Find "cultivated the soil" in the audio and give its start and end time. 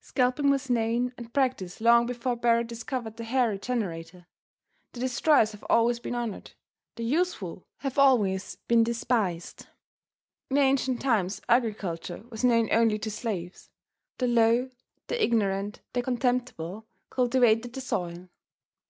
17.10-18.30